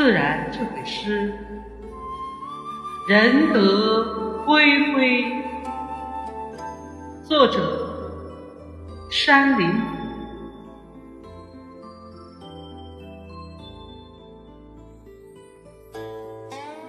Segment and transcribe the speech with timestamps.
[0.00, 1.30] 自然这首诗，
[3.06, 5.44] 仁德恢恢。
[7.22, 7.60] 作者：
[9.10, 9.70] 山林。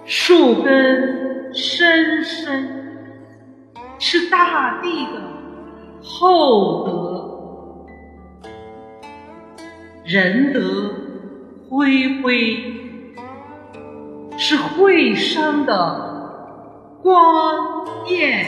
[0.05, 3.67] 树根深深，
[3.99, 5.21] 是大地的
[6.01, 8.47] 厚德；
[10.05, 10.93] 仁德
[11.69, 12.80] 恢恢，
[14.41, 18.40] 是会商的光焰。